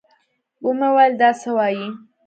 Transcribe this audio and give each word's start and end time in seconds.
ومې 0.65 0.89
ويل 0.95 1.13
دا 1.21 1.29
څه 1.41 1.49
وايې. 1.57 1.87